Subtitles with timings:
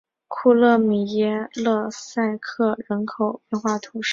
[0.27, 4.09] 库勒米耶勒塞克人口变化图示